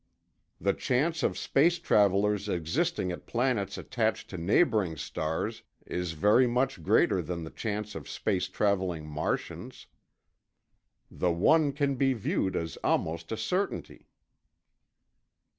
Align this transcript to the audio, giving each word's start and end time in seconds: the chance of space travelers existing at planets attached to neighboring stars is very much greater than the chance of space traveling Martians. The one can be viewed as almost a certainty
the 0.59 0.73
chance 0.73 1.21
of 1.21 1.37
space 1.37 1.77
travelers 1.77 2.49
existing 2.49 3.11
at 3.11 3.27
planets 3.27 3.77
attached 3.77 4.31
to 4.31 4.35
neighboring 4.35 4.97
stars 4.97 5.61
is 5.85 6.13
very 6.13 6.47
much 6.47 6.81
greater 6.81 7.21
than 7.21 7.43
the 7.43 7.51
chance 7.51 7.93
of 7.93 8.09
space 8.09 8.47
traveling 8.47 9.05
Martians. 9.07 9.85
The 11.11 11.31
one 11.31 11.71
can 11.71 11.97
be 11.97 12.13
viewed 12.13 12.55
as 12.55 12.77
almost 12.83 13.31
a 13.31 13.37
certainty 13.37 14.07